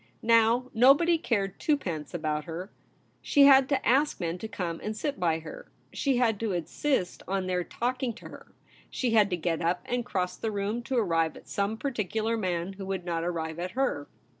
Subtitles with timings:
[0.23, 2.71] Now, nobody cared twopence about her;
[3.21, 7.21] she had to ask men to come and sit by her; she had to insist
[7.27, 8.45] on their talking MADAME SPIN OLA AT HOME.
[8.45, 8.55] to her;
[8.89, 12.73] she had to get up and cross the room to arrive at some particular man
[12.73, 14.07] who would not arrive at her.